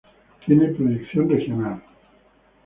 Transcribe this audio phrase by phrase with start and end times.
[0.43, 1.79] Tiene proyección regional.